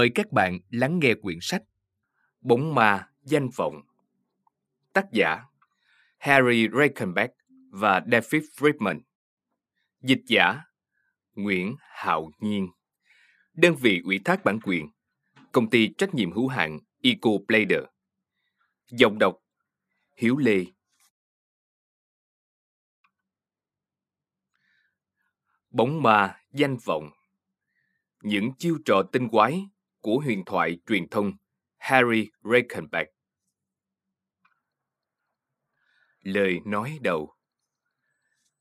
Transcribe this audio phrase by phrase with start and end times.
[0.00, 1.62] Mời các bạn lắng nghe quyển sách
[2.40, 3.82] Bóng ma danh vọng.
[4.92, 5.44] Tác giả
[6.18, 7.30] Harry Reichenbach
[7.70, 9.00] và David Friedman.
[10.00, 10.60] Dịch giả
[11.34, 12.68] Nguyễn Hạo Nhiên.
[13.52, 14.90] Đơn vị ủy thác bản quyền
[15.52, 17.84] Công ty trách nhiệm hữu hạn Eco Player,
[18.90, 19.36] Giọng đọc
[20.16, 20.64] Hiếu Lê.
[25.70, 27.10] Bóng ma danh vọng
[28.22, 29.62] những chiêu trò tinh quái
[30.00, 31.32] của huyền thoại truyền thông
[31.78, 33.08] Harry Reichenbach.
[36.22, 37.34] Lời nói đầu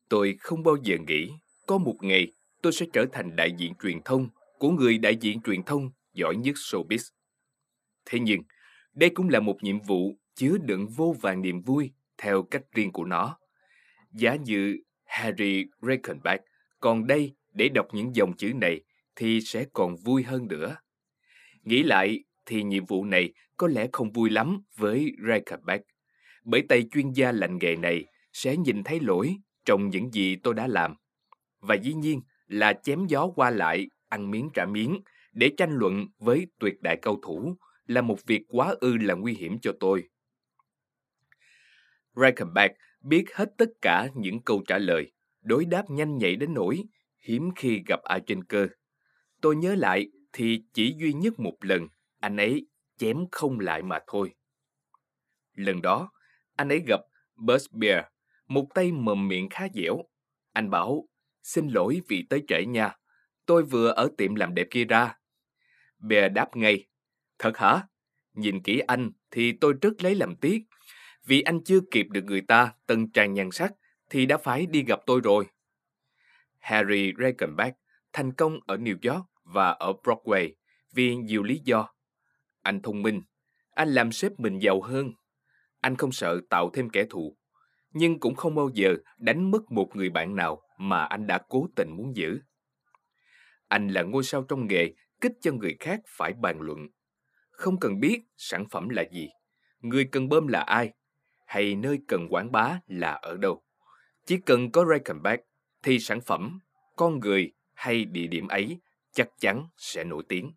[0.10, 1.32] Tôi không bao giờ nghĩ
[1.68, 5.42] có một ngày tôi sẽ trở thành đại diện truyền thông của người đại diện
[5.42, 7.12] truyền thông giỏi nhất showbiz.
[8.06, 8.42] Thế nhưng,
[8.94, 12.92] đây cũng là một nhiệm vụ chứa đựng vô vàng niềm vui theo cách riêng
[12.92, 13.40] của nó.
[14.12, 16.42] Giá như Harry Reichenbach
[16.80, 18.82] còn đây để đọc những dòng chữ này
[19.16, 20.76] thì sẽ còn vui hơn nữa.
[21.70, 25.82] Nghĩ lại thì nhiệm vụ này có lẽ không vui lắm với Reichenbach,
[26.44, 30.54] bởi tay chuyên gia lành nghề này sẽ nhìn thấy lỗi trong những gì tôi
[30.54, 30.96] đã làm.
[31.60, 35.00] Và dĩ nhiên là chém gió qua lại, ăn miếng trả miếng
[35.32, 39.34] để tranh luận với tuyệt đại cầu thủ là một việc quá ư là nguy
[39.34, 40.04] hiểm cho tôi.
[42.16, 45.12] Reichenbach biết hết tất cả những câu trả lời,
[45.42, 46.84] đối đáp nhanh nhạy đến nỗi
[47.20, 48.68] hiếm khi gặp ai trên cơ.
[49.42, 51.88] Tôi nhớ lại thì chỉ duy nhất một lần
[52.20, 52.68] anh ấy
[52.98, 54.34] chém không lại mà thôi.
[55.54, 56.12] Lần đó,
[56.56, 57.00] anh ấy gặp
[57.36, 58.04] Buzz Bear,
[58.48, 60.04] một tay mầm miệng khá dẻo.
[60.54, 61.08] Anh bảo,
[61.44, 62.96] xin lỗi vì tới trễ nha,
[63.46, 65.16] tôi vừa ở tiệm làm đẹp kia ra.
[66.00, 66.88] Bear đáp ngay,
[67.40, 67.84] thật hả?
[68.34, 70.62] Nhìn kỹ anh thì tôi rất lấy làm tiếc,
[71.26, 73.72] vì anh chưa kịp được người ta tân trang nhan sắc
[74.10, 75.46] thì đã phải đi gặp tôi rồi.
[76.60, 77.74] Harry Reichenbach
[78.14, 80.54] thành công ở New York và ở Broadway
[80.94, 81.90] vì nhiều lý do.
[82.62, 83.22] Anh thông minh,
[83.72, 85.12] anh làm sếp mình giàu hơn.
[85.82, 87.38] Anh không sợ tạo thêm kẻ thù,
[87.92, 91.68] nhưng cũng không bao giờ đánh mất một người bạn nào mà anh đã cố
[91.76, 92.40] tình muốn giữ.
[93.68, 96.88] Anh là ngôi sao trong nghề, kích cho người khác phải bàn luận.
[97.52, 99.30] Không cần biết sản phẩm là gì,
[99.80, 100.94] người cần bơm là ai,
[101.48, 103.64] hay nơi cần quảng bá là ở đâu.
[104.26, 105.40] Chỉ cần có Reichenbach
[105.84, 106.60] thì sản phẩm,
[106.96, 108.80] con người hay địa điểm ấy
[109.12, 110.52] chắc chắn sẽ nổi tiếng,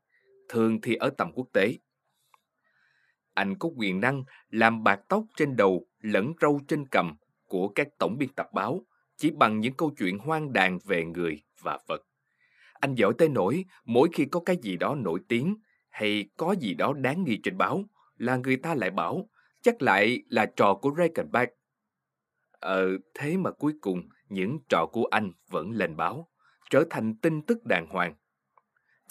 [0.48, 1.78] thường thì ở tầm quốc tế.
[3.34, 7.88] Anh có quyền năng làm bạc tóc trên đầu lẫn râu trên cầm của các
[7.98, 8.86] tổng biên tập báo
[9.16, 12.02] chỉ bằng những câu chuyện hoang đàn về người và vật.
[12.72, 15.56] Anh giỏi tới nỗi mỗi khi có cái gì đó nổi tiếng
[15.90, 17.84] hay có gì đó đáng nghi trên báo
[18.16, 19.28] là người ta lại bảo
[19.62, 21.48] chắc lại là trò của Reichenbach.
[22.50, 26.28] Ờ, thế mà cuối cùng những trò của anh vẫn lên báo,
[26.70, 28.14] trở thành tin tức đàng hoàng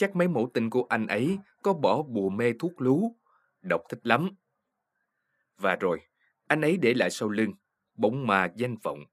[0.02, 3.16] chắc mấy mẫu tình của anh ấy có bỏ bùa mê thuốc lú,
[3.62, 4.30] độc thích lắm.
[5.58, 6.02] Và rồi,
[6.48, 7.54] anh ấy để lại sau lưng,
[7.94, 9.06] bóng ma danh vọng.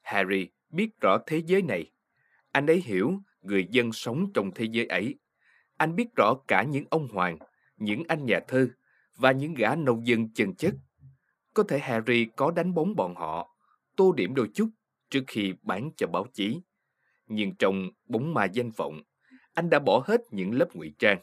[0.00, 1.92] Harry biết rõ thế giới này.
[2.52, 5.14] Anh ấy hiểu người dân sống trong thế giới ấy.
[5.76, 7.38] Anh biết rõ cả những ông hoàng,
[7.76, 8.68] những anh nhà thơ
[9.16, 10.74] và những gã nông dân chân chất.
[11.54, 13.56] Có thể Harry có đánh bóng bọn họ,
[13.96, 14.68] tô điểm đôi chút
[15.10, 16.60] trước khi bán cho báo chí.
[17.26, 19.02] Nhưng trong bóng ma danh vọng,
[19.58, 21.20] anh đã bỏ hết những lớp ngụy trang.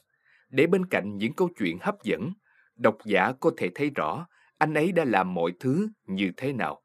[0.49, 2.33] Để bên cạnh những câu chuyện hấp dẫn,
[2.75, 4.27] độc giả có thể thấy rõ
[4.57, 6.83] anh ấy đã làm mọi thứ như thế nào.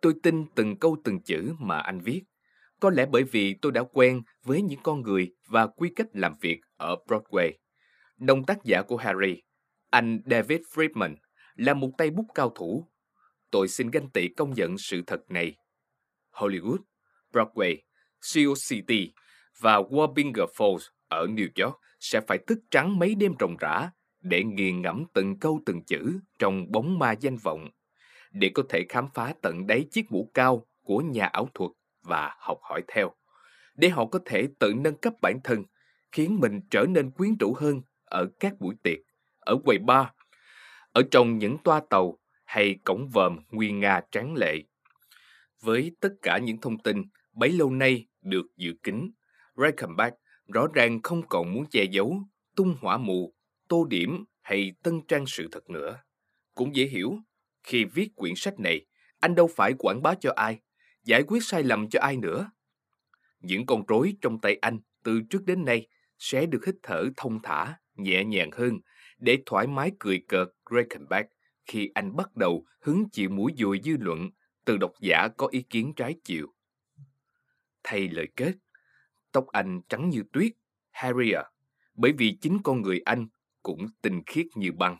[0.00, 2.22] Tôi tin từng câu từng chữ mà anh viết.
[2.80, 6.34] Có lẽ bởi vì tôi đã quen với những con người và quy cách làm
[6.40, 7.52] việc ở Broadway.
[8.16, 9.42] Đồng tác giả của Harry,
[9.90, 11.16] anh David Friedman,
[11.54, 12.88] là một tay bút cao thủ.
[13.50, 15.56] Tôi xin ganh tị công nhận sự thật này.
[16.32, 16.78] Hollywood,
[17.32, 17.76] Broadway,
[18.20, 19.12] Sioux City
[19.60, 23.90] và Wabinger Falls ở New York sẽ phải thức trắng mấy đêm ròng rã
[24.20, 27.70] để nghiền ngẫm từng câu từng chữ trong bóng ma danh vọng,
[28.32, 31.70] để có thể khám phá tận đáy chiếc mũ cao của nhà ảo thuật
[32.02, 33.12] và học hỏi theo,
[33.74, 35.64] để họ có thể tự nâng cấp bản thân,
[36.12, 38.98] khiến mình trở nên quyến rũ hơn ở các buổi tiệc,
[39.40, 40.06] ở quầy bar,
[40.92, 44.62] ở trong những toa tàu hay cổng vòm nguyên nga tráng lệ.
[45.62, 47.02] Với tất cả những thông tin
[47.32, 49.10] bấy lâu nay được dự kín,
[49.56, 50.14] Reichenbach
[50.46, 52.22] rõ ràng không còn muốn che giấu,
[52.56, 53.34] tung hỏa mù,
[53.68, 56.00] tô điểm hay tân trang sự thật nữa.
[56.54, 57.18] Cũng dễ hiểu,
[57.62, 58.86] khi viết quyển sách này,
[59.20, 60.60] anh đâu phải quảng bá cho ai,
[61.04, 62.50] giải quyết sai lầm cho ai nữa.
[63.40, 67.42] Những con rối trong tay anh từ trước đến nay sẽ được hít thở thông
[67.42, 68.78] thả, nhẹ nhàng hơn
[69.18, 71.26] để thoải mái cười cợt Reichenbach
[71.66, 74.30] khi anh bắt đầu hứng chịu mũi dùi dư luận
[74.64, 76.46] từ độc giả có ý kiến trái chiều.
[77.82, 78.52] Thay lời kết,
[79.34, 80.52] tóc anh trắng như tuyết,
[80.90, 81.42] Harry à,
[81.94, 83.26] bởi vì chính con người anh
[83.62, 84.96] cũng tinh khiết như băng.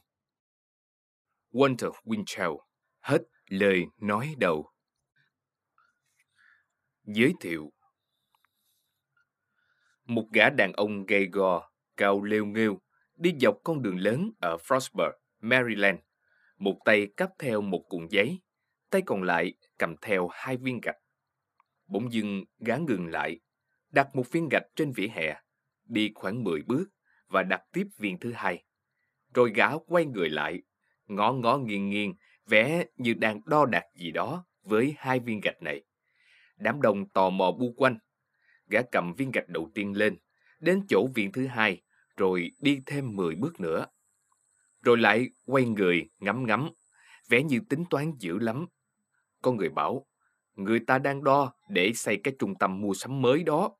[1.52, 2.58] Walter Winchell
[3.00, 4.70] hết lời nói đầu.
[7.04, 7.72] Giới thiệu
[10.04, 12.81] Một gã đàn ông gầy gò, cao lêu nghêu,
[13.16, 15.98] đi dọc con đường lớn ở Frostburg, Maryland.
[16.56, 18.40] Một tay cắp theo một cuộn giấy,
[18.90, 20.98] tay còn lại cầm theo hai viên gạch.
[21.86, 23.40] Bỗng dưng gã ngừng lại,
[23.94, 25.41] đặt một viên gạch trên vỉa hè,
[25.85, 26.85] đi khoảng 10 bước
[27.29, 28.64] và đặt tiếp viên thứ hai.
[29.35, 30.62] Rồi gã quay người lại,
[31.06, 32.14] ngó ngó nghiêng nghiêng,
[32.46, 35.82] vẽ như đang đo đạc gì đó với hai viên gạch này.
[36.56, 37.99] Đám đông tò mò bu quanh.
[38.67, 40.19] Gã cầm viên gạch đầu tiên lên,
[40.61, 41.82] đến chỗ viên thứ hai,
[42.17, 43.87] rồi đi thêm 10 bước nữa.
[44.82, 46.69] Rồi lại quay người ngắm ngắm,
[47.29, 48.67] vẽ như tính toán dữ lắm.
[49.43, 50.06] Có người bảo,
[50.55, 53.76] người ta đang đo để xây cái trung tâm mua sắm mới đó.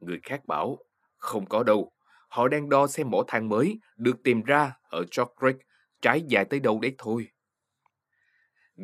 [0.00, 0.78] Người khác bảo,
[1.16, 1.92] không có đâu,
[2.28, 5.56] họ đang đo xem mỏ than mới được tìm ra ở Chalk Creek,
[6.02, 7.28] trái dài tới đâu đấy thôi.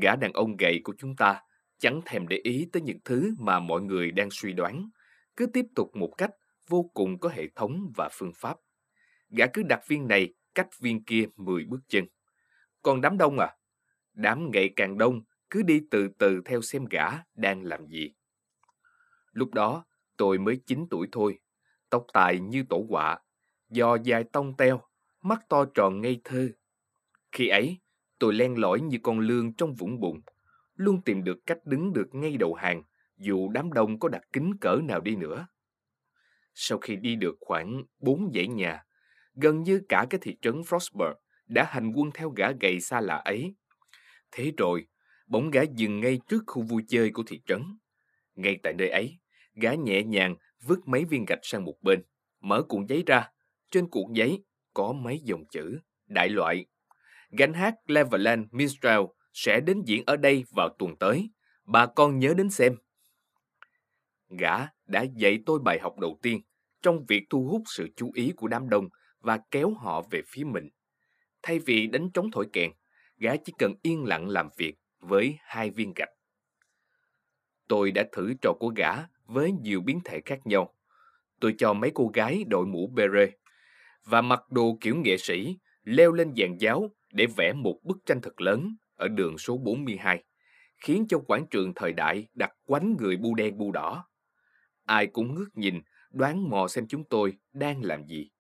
[0.03, 1.43] Gã đàn ông gầy của chúng ta
[1.79, 4.91] chẳng thèm để ý tới những thứ mà mọi người đang suy đoán,
[5.37, 6.31] cứ tiếp tục một cách
[6.69, 8.57] vô cùng có hệ thống và phương pháp.
[9.29, 12.07] Gã cứ đặt viên này cách viên kia 10 bước chân.
[12.83, 13.57] Còn đám đông à?
[14.13, 18.15] Đám ngày càng đông, cứ đi từ từ theo xem gã đang làm gì.
[19.33, 19.85] Lúc đó,
[20.17, 21.39] tôi mới 9 tuổi thôi,
[21.91, 23.19] tóc tài như tổ quạ,
[23.71, 24.83] do dài tông teo,
[25.23, 26.49] mắt to tròn ngây thơ.
[27.33, 27.79] Khi ấy,
[28.19, 30.21] tôi len lỏi như con lương trong vũng bùn,
[30.75, 32.83] luôn tìm được cách đứng được ngay đầu hàng,
[33.17, 35.47] dù đám đông có đặt kính cỡ nào đi nữa.
[36.55, 38.85] Sau khi đi được khoảng bốn dãy nhà,
[39.35, 41.15] gần như cả cái thị trấn Frostburg
[41.47, 43.55] đã hành quân theo gã gầy xa lạ ấy.
[44.33, 44.87] Thế rồi,
[45.27, 47.63] bỗng gã dừng ngay trước khu vui chơi của thị trấn.
[48.35, 49.19] Ngay tại nơi ấy,
[49.57, 52.03] gã nhẹ nhàng vứt mấy viên gạch sang một bên,
[52.41, 53.31] mở cuộn giấy ra.
[53.71, 54.45] Trên cuộn giấy
[54.75, 56.67] có mấy dòng chữ, đại loại.
[57.31, 59.01] Gánh hát Cleveland Minstrel
[59.33, 61.31] sẽ đến diễn ở đây vào tuần tới.
[61.65, 62.77] Bà con nhớ đến xem.
[64.39, 64.57] Gã
[64.87, 66.41] đã dạy tôi bài học đầu tiên
[66.83, 68.89] trong việc thu hút sự chú ý của đám đông
[69.21, 70.69] và kéo họ về phía mình.
[71.43, 72.71] Thay vì đánh trống thổi kèn,
[73.17, 76.09] gã chỉ cần yên lặng làm việc với hai viên gạch.
[77.69, 78.93] Tôi đã thử trò của gã
[79.27, 80.75] với nhiều biến thể khác nhau.
[81.41, 83.31] Tôi cho mấy cô gái đội mũ beret
[84.05, 88.21] và mặc đồ kiểu nghệ sĩ leo lên dàn giáo để vẽ một bức tranh
[88.21, 90.25] thật lớn ở đường số 42,
[90.77, 94.09] khiến cho quảng trường thời đại đặt quánh người bu đen bu đỏ.
[94.85, 95.81] Ai cũng ngước nhìn,
[96.11, 98.31] đoán mò xem chúng tôi đang làm gì.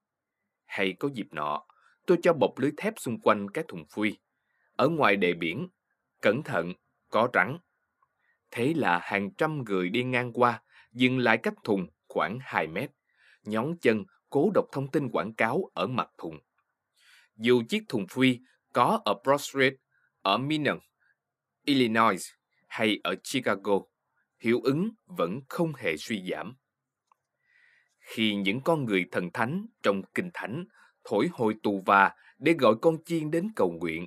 [0.65, 1.67] Hay có dịp nọ,
[2.07, 4.19] tôi cho bọc lưới thép xung quanh cái thùng phuy.
[4.77, 5.69] Ở ngoài đề biển,
[6.23, 6.73] cẩn thận,
[7.11, 7.59] có rắn.
[8.51, 10.63] Thế là hàng trăm người đi ngang qua,
[10.97, 12.91] dừng lại cách thùng khoảng 2 mét,
[13.45, 16.39] nhón chân cố đọc thông tin quảng cáo ở mặt thùng.
[17.37, 18.39] Dù chiếc thùng phi
[18.73, 19.75] có ở Broad Street,
[20.23, 20.79] ở Minon,
[21.65, 22.29] Illinois
[22.69, 23.81] hay ở Chicago,
[24.41, 26.57] hiệu ứng vẫn không hề suy giảm.
[27.99, 30.65] Khi những con người thần thánh trong kinh thánh
[31.05, 34.07] thổi hồi tù và để gọi con chiên đến cầu nguyện,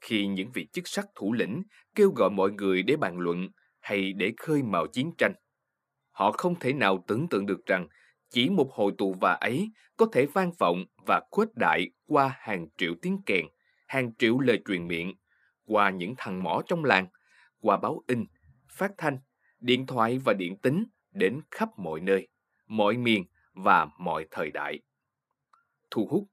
[0.00, 1.62] khi những vị chức sắc thủ lĩnh
[1.94, 3.48] kêu gọi mọi người để bàn luận
[3.80, 5.34] hay để khơi mào chiến tranh,
[6.12, 7.88] họ không thể nào tưởng tượng được rằng
[8.30, 12.66] chỉ một hồi tù và ấy có thể vang vọng và khuếch đại qua hàng
[12.76, 13.46] triệu tiếng kèn,
[13.86, 15.14] hàng triệu lời truyền miệng,
[15.66, 17.06] qua những thằng mỏ trong làng,
[17.60, 18.24] qua báo in,
[18.68, 19.18] phát thanh,
[19.60, 22.28] điện thoại và điện tính đến khắp mọi nơi,
[22.66, 24.80] mọi miền và mọi thời đại.
[25.90, 26.24] Thu hút,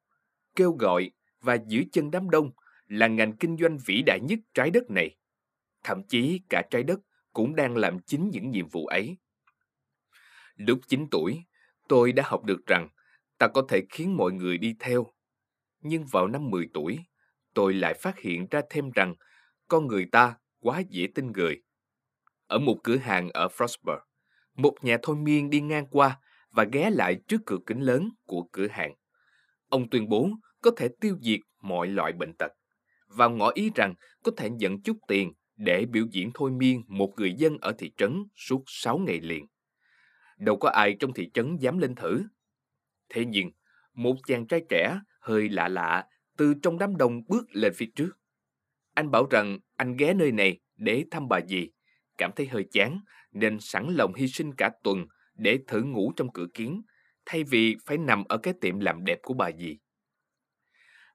[0.56, 2.52] kêu gọi và giữ chân đám đông
[2.88, 5.16] là ngành kinh doanh vĩ đại nhất trái đất này.
[5.84, 7.00] Thậm chí cả trái đất
[7.34, 9.18] cũng đang làm chính những nhiệm vụ ấy.
[10.60, 11.44] Lúc 9 tuổi,
[11.88, 12.90] tôi đã học được rằng
[13.38, 15.08] ta có thể khiến mọi người đi theo.
[15.82, 17.00] Nhưng vào năm 10 tuổi,
[17.54, 19.16] tôi lại phát hiện ra thêm rằng
[19.68, 21.62] con người ta quá dễ tin người.
[22.48, 24.00] Ở một cửa hàng ở Frostburg,
[24.54, 28.44] một nhà thôi miên đi ngang qua và ghé lại trước cửa kính lớn của
[28.52, 28.94] cửa hàng.
[29.70, 30.30] Ông tuyên bố
[30.62, 32.52] có thể tiêu diệt mọi loại bệnh tật
[33.08, 37.14] và ngỏ ý rằng có thể nhận chút tiền để biểu diễn thôi miên một
[37.18, 39.46] người dân ở thị trấn suốt 6 ngày liền.
[40.40, 42.24] Đâu có ai trong thị trấn dám lên thử.
[43.10, 43.52] Thế nhưng,
[43.94, 46.06] một chàng trai trẻ hơi lạ lạ
[46.38, 48.18] từ trong đám đông bước lên phía trước.
[48.94, 51.70] Anh bảo rằng anh ghé nơi này để thăm bà dì,
[52.18, 53.00] cảm thấy hơi chán
[53.32, 55.06] nên sẵn lòng hy sinh cả tuần
[55.36, 56.82] để thử ngủ trong cửa kiến,
[57.26, 59.78] thay vì phải nằm ở cái tiệm làm đẹp của bà dì.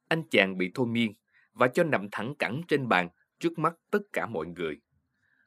[0.09, 1.15] Anh chàng bị thôi miên
[1.53, 4.81] và cho nằm thẳng cẳng trên bàn trước mắt tất cả mọi người.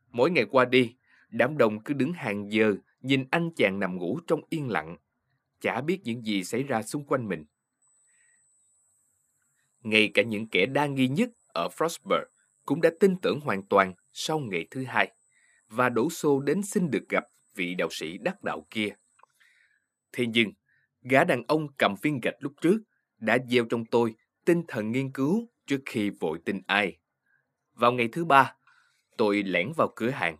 [0.09, 0.95] Mỗi ngày qua đi,
[1.29, 4.97] đám đông cứ đứng hàng giờ nhìn anh chàng nằm ngủ trong yên lặng,
[5.61, 7.45] chả biết những gì xảy ra xung quanh mình.
[9.81, 12.25] Ngay cả những kẻ đa nghi nhất ở Frostburg
[12.65, 15.11] cũng đã tin tưởng hoàn toàn sau ngày thứ hai
[15.67, 17.23] và đổ xô đến xin được gặp
[17.55, 18.89] vị đạo sĩ đắc đạo kia.
[20.11, 20.51] Thế nhưng,
[21.01, 22.77] gã đàn ông cầm viên gạch lúc trước
[23.17, 26.97] đã gieo trong tôi tinh thần nghiên cứu trước khi vội tin ai.
[27.73, 28.55] Vào ngày thứ ba,
[29.17, 30.37] tôi lẻn vào cửa hàng.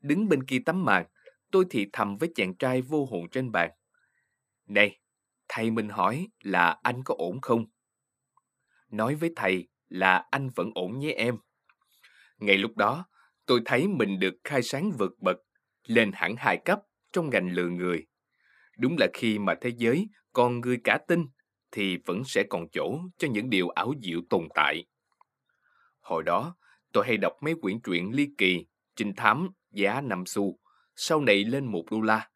[0.00, 1.06] Đứng bên kia tấm màn,
[1.52, 3.70] tôi thì thầm với chàng trai vô hồn trên bàn.
[4.68, 5.00] Này,
[5.48, 7.64] thầy mình hỏi là anh có ổn không?
[8.90, 11.36] Nói với thầy là anh vẫn ổn nhé em.
[12.38, 13.06] Ngay lúc đó,
[13.46, 15.36] tôi thấy mình được khai sáng vượt bậc,
[15.86, 16.80] lên hẳn hai cấp
[17.12, 18.06] trong ngành lừa người.
[18.78, 21.26] Đúng là khi mà thế giới còn người cả tin,
[21.72, 24.86] thì vẫn sẽ còn chỗ cho những điều ảo diệu tồn tại.
[26.00, 26.56] Hồi đó,
[26.92, 28.66] tôi hay đọc mấy quyển truyện ly kỳ,
[28.96, 30.58] trinh thám, giá năm xu,
[31.04, 32.28] sau này lên một đô la.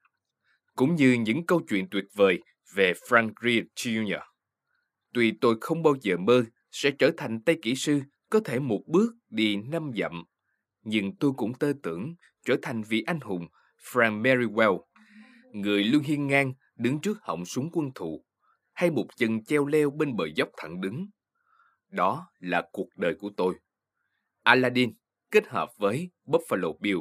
[0.75, 2.41] Cũng như những câu chuyện tuyệt vời
[2.75, 4.21] về Frank Greer Jr.
[5.13, 8.83] Tuy tôi không bao giờ mơ sẽ trở thành tay kỹ sư có thể một
[8.87, 10.25] bước đi năm dặm,
[10.83, 13.47] nhưng tôi cũng tơ tưởng trở thành vị anh hùng
[13.93, 14.85] Frank Merriwell,
[15.53, 18.25] người luôn hiên ngang đứng trước họng súng quân thù,
[18.73, 21.07] hay một chân treo leo bên bờ dốc thẳng đứng.
[21.89, 23.55] Đó là cuộc đời của tôi.
[24.43, 24.95] Aladdin
[25.31, 26.99] kết hợp với Buffalo Bill.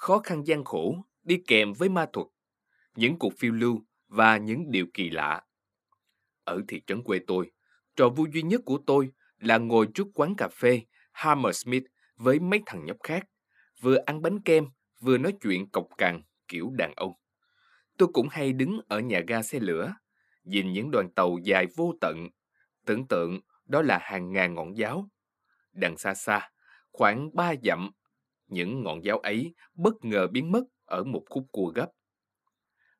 [0.00, 2.26] Khó khăn gian khổ đi kèm với ma thuật,
[2.96, 5.42] những cuộc phiêu lưu và những điều kỳ lạ.
[6.44, 7.50] Ở thị trấn quê tôi,
[7.96, 11.84] trò vui duy nhất của tôi là ngồi trước quán cà phê Hammersmith
[12.16, 13.26] với mấy thằng nhóc khác,
[13.80, 14.64] vừa ăn bánh kem,
[15.00, 17.12] vừa nói chuyện cộc cằn kiểu đàn ông.
[17.98, 19.94] Tôi cũng hay đứng ở nhà ga xe lửa,
[20.44, 22.28] nhìn những đoàn tàu dài vô tận,
[22.86, 25.08] tưởng tượng đó là hàng ngàn ngọn giáo.
[25.72, 26.50] Đằng xa xa,
[26.92, 27.90] khoảng ba dặm,
[28.50, 31.90] những ngọn giáo ấy bất ngờ biến mất ở một khúc cua gấp.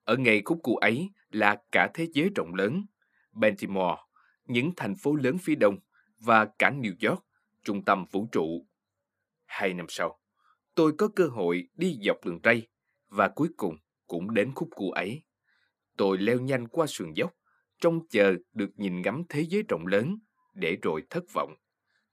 [0.05, 2.87] Ở ngay khúc cua ấy là cả thế giới rộng lớn,
[3.33, 3.97] Baltimore,
[4.45, 5.79] những thành phố lớn phía đông
[6.19, 7.25] và cả New York,
[7.65, 8.67] trung tâm vũ trụ.
[9.47, 10.21] Hai năm sau,
[10.75, 12.69] tôi có cơ hội đi dọc đường ray
[13.09, 13.77] và cuối cùng
[14.07, 15.23] cũng đến khúc cua ấy.
[15.97, 17.35] Tôi leo nhanh qua sườn dốc,
[17.81, 20.19] trông chờ được nhìn ngắm thế giới rộng lớn,
[20.55, 21.55] để rồi thất vọng.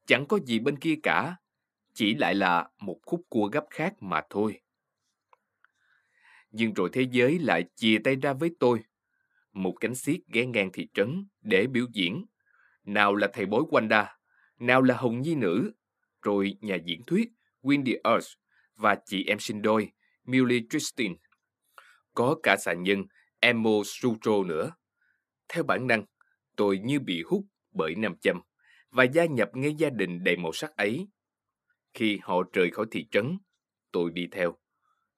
[0.06, 1.36] Chẳng có gì bên kia cả,
[1.98, 4.62] chỉ lại là một khúc cua gấp khác mà thôi.
[6.52, 8.80] Nhưng rồi thế giới lại chia tay ra với tôi.
[9.54, 12.26] Một cánh xiết ghé ngang thị trấn để biểu diễn.
[12.84, 14.06] Nào là thầy bói Wanda,
[14.60, 15.72] nào là Hồng Nhi Nữ,
[16.22, 17.30] rồi nhà diễn thuyết
[17.62, 18.28] Windy Earth
[18.76, 19.92] và chị em sinh đôi
[20.24, 21.16] Millie Tristin.
[22.14, 23.06] Có cả xà nhân
[23.40, 24.72] Emo Sutro nữa.
[25.50, 26.06] Theo bản năng,
[26.56, 28.42] tôi như bị hút bởi nam châm
[28.90, 31.08] và gia nhập ngay gia đình đầy màu sắc ấy.
[31.98, 33.38] Khi họ rời khỏi thị trấn,
[33.92, 34.58] tôi đi theo.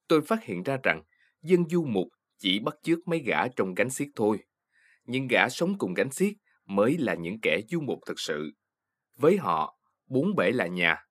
[0.08, 1.04] Tôi phát hiện ra rằng
[1.42, 2.08] dân du mục
[2.38, 4.38] chỉ bắt chước mấy gã trong gánh xiết thôi.
[5.06, 6.34] Nhưng gã sống cùng gánh xiết
[6.66, 8.52] mới là những kẻ du mục thực sự.
[9.16, 11.06] Với họ, bốn bể là nhà.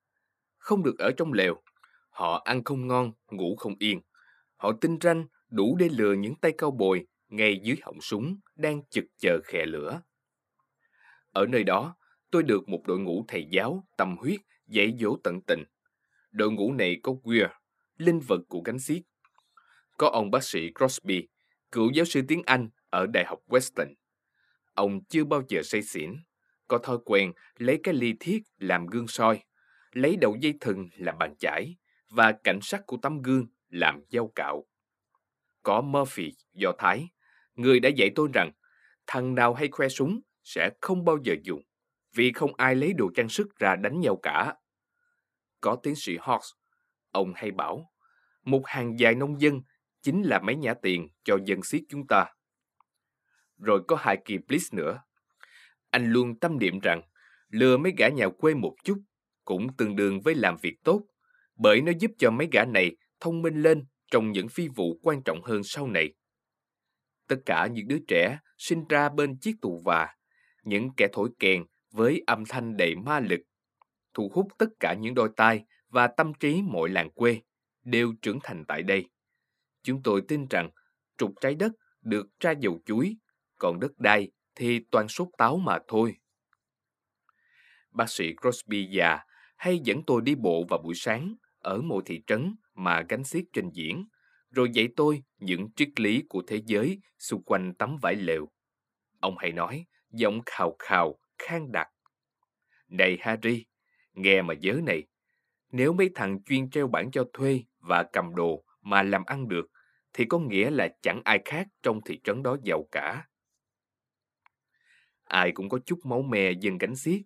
[0.57, 1.63] Không được ở trong lều.
[2.11, 4.01] Họ ăn không ngon, ngủ không yên.
[4.57, 8.83] Họ tinh ranh đủ để lừa những tay cao bồi ngay dưới họng súng đang
[8.91, 10.01] chực chờ khè lửa.
[11.33, 11.97] Ở nơi đó,
[12.31, 15.65] tôi được một đội ngũ thầy giáo tâm huyết dạy dỗ tận tình.
[16.31, 17.49] Đội ngũ này có Weir,
[17.97, 19.03] linh vật của gánh xiết.
[19.99, 21.29] Có ông bác sĩ Crosby,
[21.73, 23.95] cựu giáo sư tiếng Anh ở Đại học Western.
[24.75, 26.17] Ông chưa bao giờ say xỉn,
[26.69, 29.43] có thói quen lấy cái ly thiết làm gương soi,
[29.93, 31.77] lấy đầu dây thừng làm bàn chải
[32.11, 34.65] và cảnh sắc của tấm gương làm dao cạo.
[35.63, 37.09] Có Murphy, Do Thái,
[37.55, 38.53] người đã dạy tôi rằng
[39.07, 41.63] thằng nào hay khoe súng sẽ không bao giờ dùng
[42.15, 44.55] vì không ai lấy đồ trang sức ra đánh nhau cả.
[45.61, 46.53] Có tiến sĩ Hawks,
[47.11, 47.93] ông hay bảo,
[48.45, 49.61] một hàng dài nông dân
[50.03, 52.27] chính là mấy nhã tiền cho dân siết chúng ta.
[53.59, 55.03] Rồi có hai kỳ Bliss nữa.
[55.91, 57.03] Anh luôn tâm niệm rằng
[57.49, 58.99] lừa mấy gã nhà quê một chút
[59.45, 61.03] cũng tương đương với làm việc tốt,
[61.57, 65.23] bởi nó giúp cho mấy gã này thông minh lên trong những phi vụ quan
[65.23, 66.15] trọng hơn sau này.
[67.29, 70.15] Tất cả những đứa trẻ sinh ra bên chiếc tù và,
[70.63, 73.41] những kẻ thổi kèn với âm thanh đầy ma lực
[74.15, 77.41] thu hút tất cả những đôi tai và tâm trí mọi làng quê
[77.85, 79.09] đều trưởng thành tại đây.
[79.83, 80.71] Chúng tôi tin rằng
[81.19, 83.17] trục trái đất được ra dầu chuối,
[83.59, 86.17] còn đất đai thì toàn sốt táo mà thôi.
[87.91, 89.19] Bác sĩ Crosby già
[89.57, 93.45] hay dẫn tôi đi bộ vào buổi sáng ở một thị trấn mà gánh xiết
[93.53, 94.07] trình diễn,
[94.51, 98.49] rồi dạy tôi những triết lý của thế giới xung quanh tấm vải lều.
[99.21, 101.89] Ông hay nói, giọng khào khào, khang đặc.
[102.89, 103.67] Này Harry,
[104.13, 105.07] nghe mà nhớ này,
[105.71, 109.67] nếu mấy thằng chuyên treo bản cho thuê và cầm đồ mà làm ăn được,
[110.13, 113.25] thì có nghĩa là chẳng ai khác trong thị trấn đó giàu cả.
[115.25, 117.21] Ai cũng có chút máu me dân gánh xiết.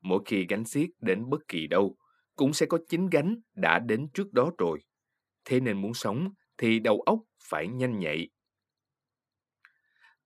[0.00, 1.96] Mỗi khi gánh xiết đến bất kỳ đâu,
[2.36, 4.84] cũng sẽ có chính gánh đã đến trước đó rồi.
[5.44, 8.28] Thế nên muốn sống thì đầu óc phải nhanh nhạy.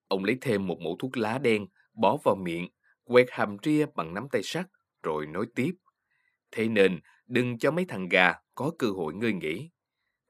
[0.08, 2.68] Ông lấy thêm một mẩu thuốc lá đen, bỏ vào miệng,
[3.10, 4.66] quẹt hàm ria bằng nắm tay sắt,
[5.02, 5.72] rồi nói tiếp.
[6.50, 9.70] Thế nên, đừng cho mấy thằng gà có cơ hội ngơi nghỉ.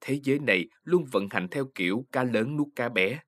[0.00, 3.20] Thế giới này luôn vận hành theo kiểu cá lớn nuốt cá bé.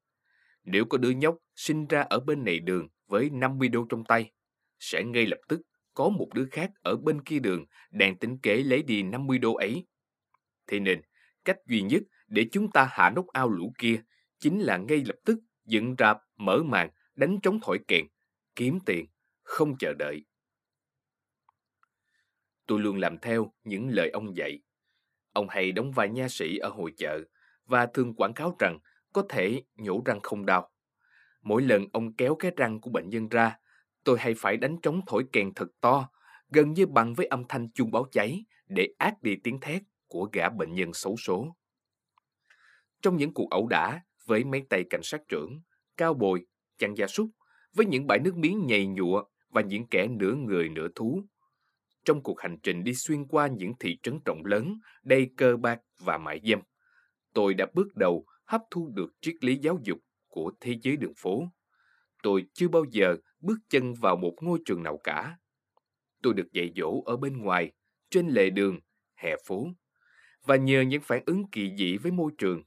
[0.64, 4.32] Nếu có đứa nhóc sinh ra ở bên này đường với 50 đô trong tay,
[4.78, 5.60] sẽ ngay lập tức
[5.94, 9.54] có một đứa khác ở bên kia đường đang tính kế lấy đi 50 đô
[9.54, 9.86] ấy.
[10.66, 11.00] Thế nên,
[11.44, 14.02] cách duy nhất để chúng ta hạ nút ao lũ kia
[14.38, 18.06] chính là ngay lập tức dựng rạp, mở màn, đánh trống thổi kèn,
[18.56, 19.06] kiếm tiền,
[19.52, 20.24] không chờ đợi.
[22.66, 24.60] Tôi luôn làm theo những lời ông dạy.
[25.32, 27.20] Ông hay đóng vai nha sĩ ở hội chợ
[27.64, 28.78] và thường quảng cáo rằng
[29.12, 30.70] có thể nhổ răng không đau.
[31.42, 33.58] Mỗi lần ông kéo cái răng của bệnh nhân ra,
[34.04, 36.08] tôi hay phải đánh trống thổi kèn thật to,
[36.48, 40.28] gần như bằng với âm thanh chuông báo cháy để át đi tiếng thét của
[40.32, 41.56] gã bệnh nhân xấu số.
[43.02, 45.60] Trong những cuộc ẩu đả với mấy tay cảnh sát trưởng,
[45.96, 46.46] cao bồi,
[46.78, 47.30] chăn gia súc,
[47.72, 51.22] với những bãi nước miếng nhầy nhụa và những kẻ nửa người nửa thú.
[52.04, 55.80] Trong cuộc hành trình đi xuyên qua những thị trấn rộng lớn, đầy cơ bạc
[55.98, 56.60] và mại dâm,
[57.34, 59.98] tôi đã bước đầu hấp thu được triết lý giáo dục
[60.28, 61.44] của thế giới đường phố.
[62.22, 65.38] Tôi chưa bao giờ bước chân vào một ngôi trường nào cả.
[66.22, 67.72] Tôi được dạy dỗ ở bên ngoài,
[68.10, 68.80] trên lề đường,
[69.14, 69.66] hè phố.
[70.44, 72.62] Và nhờ những phản ứng kỳ dị với môi trường,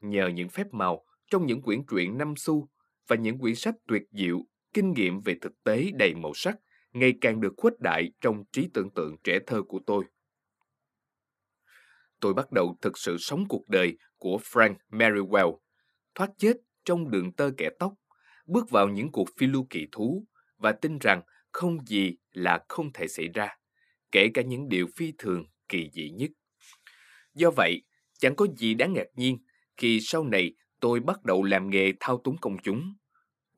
[0.00, 2.68] nhờ những phép màu trong những quyển truyện năm xu
[3.08, 4.44] và những quyển sách tuyệt diệu,
[4.78, 6.56] kinh nghiệm về thực tế đầy màu sắc
[6.92, 10.04] ngày càng được khuếch đại trong trí tưởng tượng trẻ thơ của tôi.
[12.20, 15.58] Tôi bắt đầu thực sự sống cuộc đời của Frank Merriwell,
[16.14, 17.94] thoát chết trong đường tơ kẻ tóc,
[18.46, 22.92] bước vào những cuộc phiêu lưu kỳ thú và tin rằng không gì là không
[22.92, 23.48] thể xảy ra,
[24.12, 26.30] kể cả những điều phi thường kỳ dị nhất.
[27.34, 27.82] Do vậy,
[28.18, 29.38] chẳng có gì đáng ngạc nhiên
[29.76, 32.94] khi sau này tôi bắt đầu làm nghề thao túng công chúng.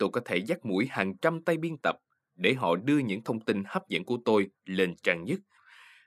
[0.01, 1.97] Tôi có thể dắt mũi hàng trăm tay biên tập
[2.35, 5.41] để họ đưa những thông tin hấp dẫn của tôi lên trang nhất,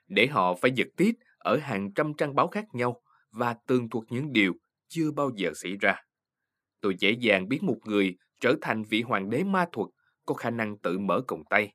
[0.08, 4.04] để họ phải giật tít ở hàng trăm trang báo khác nhau và tường thuật
[4.10, 4.52] những điều
[4.88, 5.96] chưa bao giờ xảy ra.
[6.80, 9.88] Tôi dễ dàng biến một người trở thành vị hoàng đế ma thuật
[10.26, 11.74] có khả năng tự mở còng tay,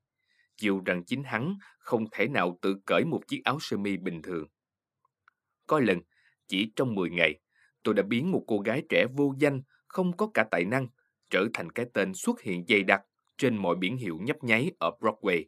[0.57, 4.21] dù rằng chính hắn không thể nào tự cởi một chiếc áo sơ mi bình
[4.21, 4.47] thường.
[5.67, 5.99] Có lần,
[6.47, 7.39] chỉ trong 10 ngày,
[7.83, 10.87] tôi đã biến một cô gái trẻ vô danh, không có cả tài năng,
[11.29, 13.01] trở thành cái tên xuất hiện dày đặc
[13.37, 15.45] trên mọi biển hiệu nhấp nháy ở Broadway,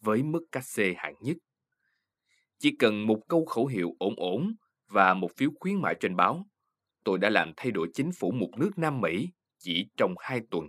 [0.00, 1.36] với mức cát xê hạng nhất.
[2.58, 4.54] Chỉ cần một câu khẩu hiệu ổn ổn
[4.88, 6.46] và một phiếu khuyến mại trên báo,
[7.04, 10.68] tôi đã làm thay đổi chính phủ một nước Nam Mỹ chỉ trong hai tuần.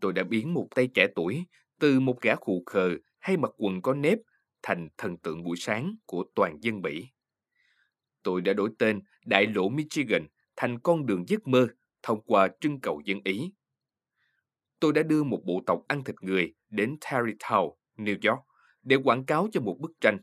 [0.00, 1.44] Tôi đã biến một tay trẻ tuổi
[1.80, 4.18] từ một gã khù khờ hay mặc quần có nếp
[4.62, 7.08] thành thần tượng buổi sáng của toàn dân Mỹ.
[8.22, 11.68] Tôi đã đổi tên Đại lộ Michigan thành con đường giấc mơ
[12.04, 13.52] thông qua trưng cầu dân Ý.
[14.80, 18.40] Tôi đã đưa một bộ tộc ăn thịt người đến Tarrytown, New York
[18.82, 20.18] để quảng cáo cho một bức tranh.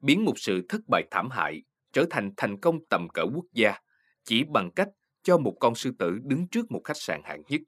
[0.00, 3.74] Biến một sự thất bại thảm hại trở thành thành công tầm cỡ quốc gia
[4.24, 4.88] chỉ bằng cách
[5.22, 7.60] cho một con sư tử đứng trước một khách sạn hạng nhất.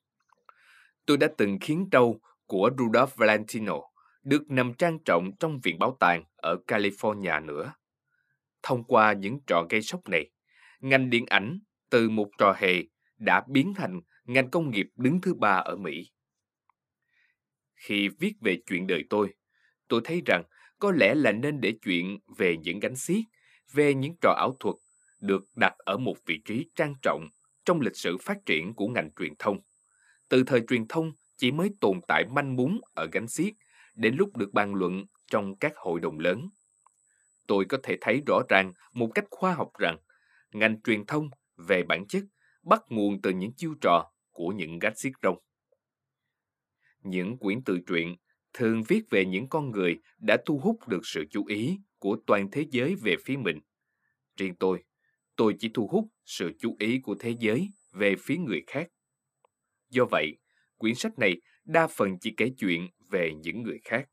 [1.07, 3.81] Tôi đã từng khiến trâu của Rudolph Valentino
[4.23, 7.73] được nằm trang trọng trong viện bảo tàng ở California nữa.
[8.62, 10.31] Thông qua những trò gây sốc này,
[10.81, 11.59] ngành điện ảnh
[11.90, 12.83] từ một trò hề
[13.18, 16.11] đã biến thành ngành công nghiệp đứng thứ ba ở Mỹ.
[17.74, 19.35] Khi viết về chuyện đời tôi,
[19.88, 20.42] tôi thấy rằng
[20.79, 23.24] có lẽ là nên để chuyện về những gánh xiết,
[23.72, 24.76] về những trò ảo thuật
[25.20, 27.29] được đặt ở một vị trí trang trọng
[27.64, 29.61] trong lịch sử phát triển của ngành truyền thông.
[30.29, 33.55] Từ thời truyền thông chỉ mới tồn tại manh mún ở gánh xiết
[33.94, 36.48] đến lúc được bàn luận trong các hội đồng lớn.
[37.46, 39.98] Tôi có thể thấy rõ ràng một cách khoa học rằng
[40.52, 42.22] ngành truyền thông về bản chất
[42.66, 45.38] bắt nguồn từ những chiêu trò của những gách xiết rông.
[47.02, 48.16] Những quyển tự truyện
[48.52, 52.48] thường viết về những con người đã thu hút được sự chú ý của toàn
[52.52, 53.59] thế giới về phía mình.
[54.37, 54.85] Riêng tôi,
[55.37, 58.88] tôi chỉ thu hút sự chú ý của thế giới về phía người khác.
[59.88, 60.38] Do vậy,
[60.76, 64.09] quyển sách này đa phần chỉ kể chuyện về những người khác.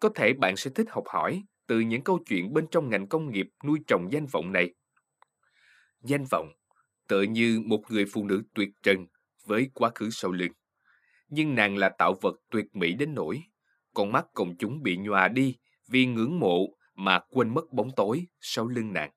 [0.00, 3.30] Có thể bạn sẽ thích học hỏi từ những câu chuyện bên trong ngành công
[3.30, 4.74] nghiệp nuôi trồng danh vọng này.
[6.00, 6.52] Danh vọng
[7.08, 9.06] tựa như một người phụ nữ tuyệt trần
[9.46, 10.52] với quá khứ sau lưng.
[11.28, 13.42] Nhưng nàng là tạo vật tuyệt mỹ đến nỗi
[13.94, 18.26] con mắt công chúng bị nhòa đi vì ngưỡng mộ mà quên mất bóng tối
[18.40, 19.10] sau lưng nàng.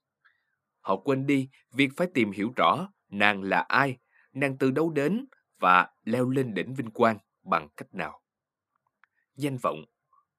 [0.80, 3.98] Họ quên đi việc phải tìm hiểu rõ nàng là ai,
[4.34, 5.26] nàng từ đâu đến
[5.60, 8.21] và leo lên đỉnh vinh quang bằng cách nào.
[9.36, 9.86] Danh vọng,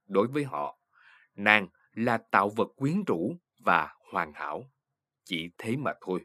[0.06, 0.78] đối với họ,
[1.34, 4.70] nàng là tạo vật quyến rũ và hoàn hảo.
[5.24, 6.24] Chỉ thế mà thôi.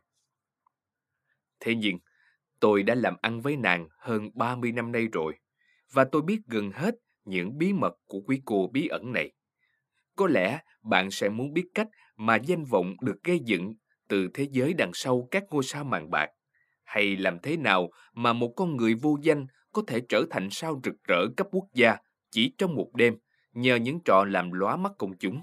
[1.61, 1.97] Thế nhưng,
[2.59, 5.33] tôi đã làm ăn với nàng hơn 30 năm nay rồi,
[5.93, 6.95] và tôi biết gần hết
[7.25, 9.31] những bí mật của quý cô bí ẩn này.
[10.15, 13.73] Có lẽ bạn sẽ muốn biết cách mà danh vọng được gây dựng
[14.07, 16.29] từ thế giới đằng sau các ngôi sao màn bạc,
[16.83, 20.81] hay làm thế nào mà một con người vô danh có thể trở thành sao
[20.83, 21.97] rực rỡ cấp quốc gia
[22.31, 23.17] chỉ trong một đêm
[23.53, 25.41] nhờ những trò làm lóa mắt công chúng.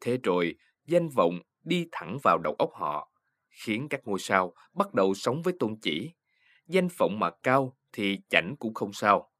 [0.00, 0.54] Thế rồi,
[0.86, 3.10] danh vọng đi thẳng vào đầu óc họ,
[3.64, 6.14] khiến các ngôi sao bắt đầu sống với tôn chỉ.
[6.66, 9.32] Danh vọng mà cao thì chảnh cũng không sao.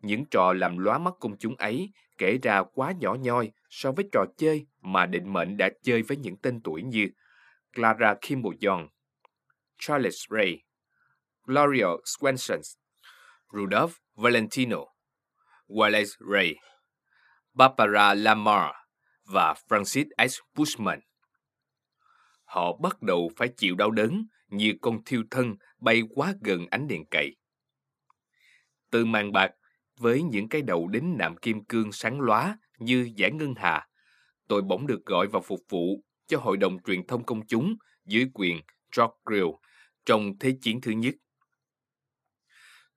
[0.00, 4.08] Những trò làm lóa mắt công chúng ấy kể ra quá nhỏ nhoi so với
[4.12, 7.08] trò chơi mà định mệnh đã chơi với những tên tuổi như
[7.74, 8.88] Clara Kimball Young,
[9.78, 10.62] Charles Ray,
[11.46, 12.60] Gloria Swanson,
[13.52, 14.78] Rudolph Valentino,
[15.68, 16.54] Wallace Ray,
[17.54, 18.70] Barbara Lamar
[19.24, 20.38] và Francis S.
[20.54, 21.00] Bushman.
[22.52, 26.88] Họ bắt đầu phải chịu đau đớn như con thiêu thân bay quá gần ánh
[26.88, 27.36] đèn cậy.
[28.90, 29.50] Từ màn bạc
[29.98, 33.88] với những cái đầu đính nạm kim cương sáng lóa như giải ngân hà,
[34.48, 38.26] tôi bỗng được gọi vào phục vụ cho Hội đồng Truyền thông Công chúng dưới
[38.34, 38.60] quyền
[38.96, 39.48] George Grill
[40.04, 41.14] trong Thế chiến thứ nhất.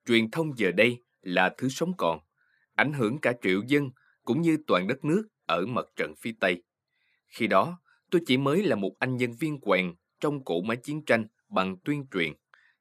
[0.06, 2.18] Truyền thông giờ đây là thứ sống còn,
[2.74, 3.90] ảnh hưởng cả triệu dân
[4.24, 6.62] cũng như toàn đất nước ở mặt trận phía Tây.
[7.26, 11.04] Khi đó, tôi chỉ mới là một anh nhân viên quèn trong cỗ máy chiến
[11.04, 12.32] tranh bằng tuyên truyền.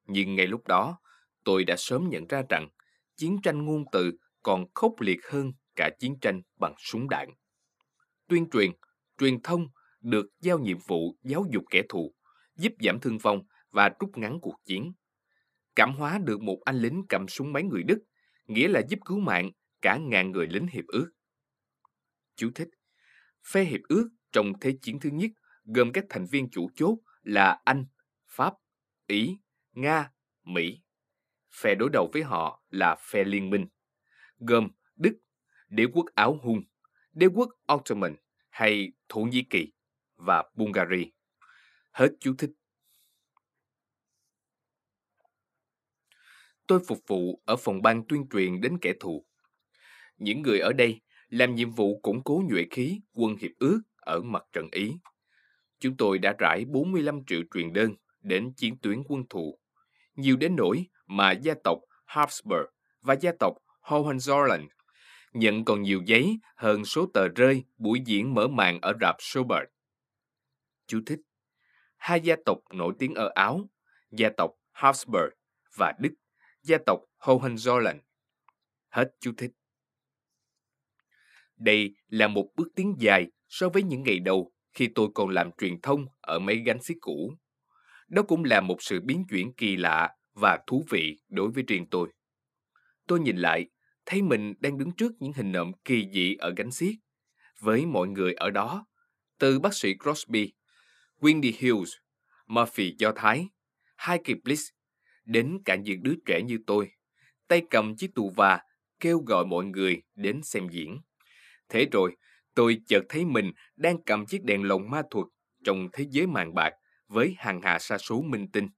[0.08, 1.00] Nhưng ngay lúc đó,
[1.44, 2.70] tôi đã sớm nhận ra rằng
[3.16, 4.12] chiến tranh ngôn từ
[4.44, 7.30] còn khốc liệt hơn cả chiến tranh bằng súng đạn.
[8.28, 8.72] Tuyên truyền,
[9.18, 9.68] truyền thông
[10.00, 12.16] được giao nhiệm vụ giáo dục kẻ thù,
[12.56, 14.94] giúp giảm thương vong và rút ngắn cuộc chiến.
[15.76, 18.00] Cảm hóa được một anh lính cầm súng máy người Đức,
[18.48, 21.12] nghĩa là giúp cứu mạng cả ngàn người lính hiệp ước.
[22.36, 22.70] Chú thích
[23.52, 25.32] Phe hiệp ước trong Thế chiến thứ nhất
[25.66, 27.86] gồm các thành viên chủ chốt là Anh,
[28.28, 28.54] Pháp,
[29.08, 29.38] Ý,
[29.72, 30.12] Nga,
[30.44, 30.82] Mỹ.
[31.62, 33.68] Phe đối đầu với họ là phe liên minh,
[34.38, 35.18] gồm Đức,
[35.68, 36.64] đế quốc Áo Hung,
[37.14, 38.16] đế quốc Ottoman
[38.50, 39.72] hay Thổ Nhĩ Kỳ
[40.16, 41.06] và Bulgaria.
[41.92, 42.52] Hết chú thích.
[46.68, 49.26] Tôi phục vụ ở phòng ban tuyên truyền đến kẻ thù.
[50.18, 54.22] Những người ở đây làm nhiệm vụ củng cố nhuệ khí quân hiệp ước ở
[54.22, 54.98] mặt trận Ý.
[55.80, 59.60] Chúng tôi đã rải 45 triệu truyền đơn đến chiến tuyến quân thù,
[60.16, 62.66] nhiều đến nỗi mà gia tộc Habsburg
[63.02, 64.68] và gia tộc Hohenzollern
[65.36, 69.70] nhận còn nhiều giấy hơn số tờ rơi buổi diễn mở màn ở rạp Schubert.
[70.88, 71.20] Chú thích
[71.96, 73.70] Hai gia tộc nổi tiếng ở Áo,
[74.12, 75.34] gia tộc Habsburg
[75.76, 76.14] và Đức,
[76.62, 78.00] gia tộc Hohenzollern.
[78.90, 79.52] Hết chú thích.
[81.56, 85.52] Đây là một bước tiến dài so với những ngày đầu khi tôi còn làm
[85.58, 87.34] truyền thông ở mấy gánh xiết cũ.
[88.08, 91.86] Đó cũng là một sự biến chuyển kỳ lạ và thú vị đối với riêng
[91.92, 92.10] tôi.
[93.08, 93.66] Tôi nhìn lại,
[94.06, 96.96] thấy mình đang đứng trước những hình nộm kỳ dị ở gánh xiết,
[97.60, 98.88] với mọi người ở đó,
[99.40, 100.54] từ bác sĩ Crosby,
[101.20, 101.94] Wendy Hughes,
[102.48, 103.48] Murphy Do Thái,
[103.98, 104.64] Heike Bliss,
[105.26, 106.92] đến cả những đứa trẻ như tôi,
[107.48, 108.62] tay cầm chiếc tù và
[109.00, 111.02] kêu gọi mọi người đến xem diễn.
[111.70, 112.16] Thế rồi,
[112.56, 115.28] tôi chợt thấy mình đang cầm chiếc đèn lồng ma thuật
[115.64, 116.74] trong thế giới màn bạc
[117.08, 118.70] với hàng hà sa số minh tinh,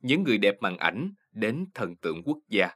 [0.00, 2.68] những người đẹp màn ảnh đến thần tượng quốc gia.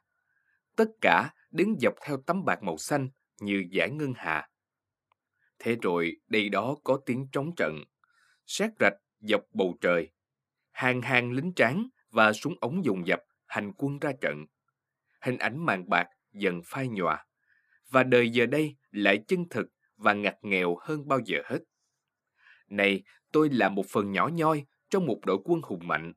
[0.76, 3.08] Tất cả đứng dọc theo tấm bạc màu xanh
[3.40, 4.48] như giải ngân hà.
[5.58, 7.84] Thế rồi đây đó có tiếng trống trận,
[8.46, 10.10] sát rạch dọc bầu trời.
[10.70, 14.44] Hàng hàng lính tráng và súng ống dùng dập hành quân ra trận.
[15.20, 17.26] Hình ảnh màn bạc dần phai nhòa.
[17.90, 19.66] Và đời giờ đây lại chân thực
[19.96, 21.58] và ngặt nghèo hơn bao giờ hết.
[22.68, 26.12] Này, tôi là một phần nhỏ nhoi trong một đội quân hùng mạnh.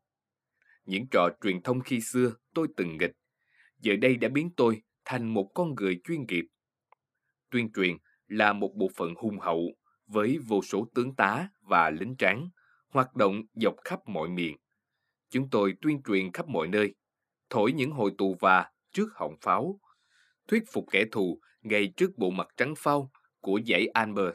[0.85, 3.11] Những trò truyền thông khi xưa tôi từng nghịch,
[3.79, 6.45] giờ đây đã biến tôi thành một con người chuyên nghiệp.
[7.51, 9.75] tuyên truyền là một bộ phận hùng hậu
[10.07, 12.49] với vô số tướng tá và lính tráng
[12.89, 14.57] hoạt động dọc khắp mọi miền.
[15.29, 16.95] Chúng tôi tuyên truyền khắp mọi nơi,
[17.49, 19.79] thổi những hồi tù và trước họng pháo,
[20.47, 24.29] thuyết phục kẻ thù ngay trước bộ mặt trắng phao của dãy Amber,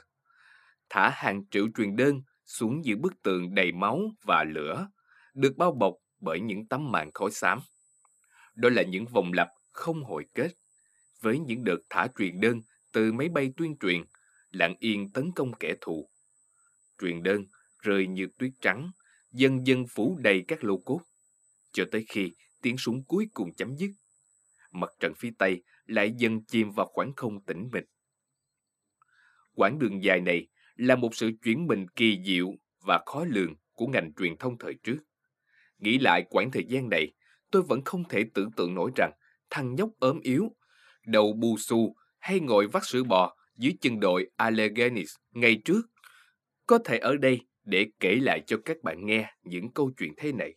[0.88, 4.88] thả hàng triệu truyền đơn xuống giữa bức tường đầy máu và lửa,
[5.34, 7.60] được bao bọc bởi những tấm màn khói xám.
[8.54, 10.48] Đó là những vòng lặp không hồi kết,
[11.20, 12.60] với những đợt thả truyền đơn
[12.92, 14.04] từ máy bay tuyên truyền,
[14.50, 16.10] lặng yên tấn công kẻ thù.
[17.00, 17.44] Truyền đơn
[17.78, 18.90] rơi như tuyết trắng,
[19.32, 21.00] dần dần phủ đầy các lô cốt,
[21.72, 23.90] cho tới khi tiếng súng cuối cùng chấm dứt.
[24.70, 27.84] Mặt trận phía Tây lại dần chìm vào khoảng không tĩnh mịch.
[29.54, 32.52] Quãng đường dài này là một sự chuyển mình kỳ diệu
[32.86, 34.98] và khó lường của ngành truyền thông thời trước.
[35.78, 37.12] Nghĩ lại quãng thời gian này,
[37.50, 39.12] tôi vẫn không thể tưởng tượng nổi rằng
[39.50, 40.48] thằng nhóc ốm yếu,
[41.06, 45.82] đầu bù xù hay ngồi vắt sữa bò dưới chân đội Alleghenies ngày trước,
[46.66, 50.32] có thể ở đây để kể lại cho các bạn nghe những câu chuyện thế
[50.32, 50.54] này.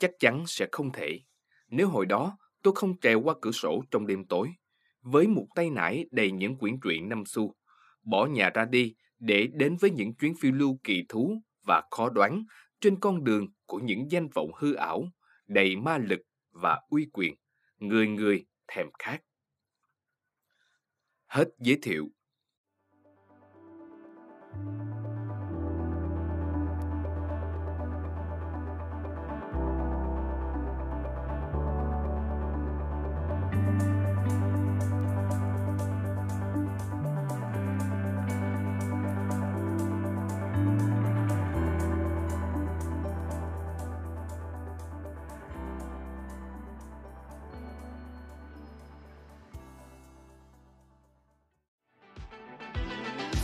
[0.00, 1.20] Chắc chắn sẽ không thể.
[1.68, 4.48] Nếu hồi đó tôi không trèo qua cửa sổ trong đêm tối,
[5.00, 7.54] với một tay nải đầy những quyển truyện năm xu,
[8.02, 12.10] bỏ nhà ra đi để đến với những chuyến phiêu lưu kỳ thú và khó
[12.10, 12.44] đoán
[12.80, 15.04] trên con đường của những danh vọng hư ảo,
[15.46, 17.34] đầy ma lực và uy quyền,
[17.78, 19.22] người người thèm khát.
[21.26, 22.08] Hết giới thiệu